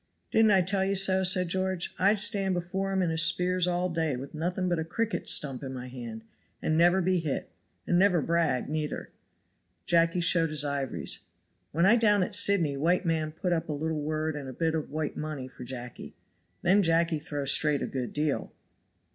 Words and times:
"Didn't 0.31 0.49
I 0.49 0.63
tell 0.63 0.83
you 0.83 0.95
so?" 0.95 1.23
said 1.23 1.47
George. 1.49 1.93
"I'd 1.99 2.17
stand 2.17 2.55
before 2.55 2.91
him 2.91 3.03
and 3.03 3.11
his 3.11 3.21
spears 3.21 3.67
all 3.67 3.87
day 3.87 4.15
with 4.15 4.33
nothing 4.33 4.67
but 4.67 4.79
a 4.79 4.83
cricket 4.83 5.29
stump 5.29 5.61
in 5.61 5.75
my 5.75 5.89
hand, 5.89 6.23
and 6.59 6.75
never 6.75 7.01
be 7.01 7.19
hit, 7.19 7.51
and 7.85 7.99
never 7.99 8.19
brag, 8.19 8.67
neither." 8.67 9.11
Jacky 9.85 10.19
showed 10.19 10.49
his 10.49 10.65
ivories. 10.65 11.19
"When 11.71 11.85
I 11.85 11.97
down 11.97 12.23
at 12.23 12.33
Sydney 12.33 12.77
white 12.77 13.05
man 13.05 13.31
put 13.31 13.53
up 13.53 13.69
a 13.69 13.73
little 13.73 14.01
wood 14.01 14.35
and 14.35 14.49
a 14.49 14.53
bit 14.53 14.73
of 14.73 14.89
white 14.89 15.17
money 15.17 15.47
for 15.47 15.63
Jacky. 15.63 16.15
Then 16.63 16.81
Jacky 16.81 17.19
throw 17.19 17.45
straight 17.45 17.83
a 17.83 17.85
good 17.85 18.11
deal." 18.11 18.51